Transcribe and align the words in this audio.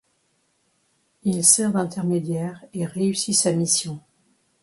Il 1.25 1.45
sert 1.45 1.73
d'intermédiaire 1.73 2.65
et 2.73 2.87
réussit 2.87 3.35
sa 3.35 3.51
mission. 3.53 4.01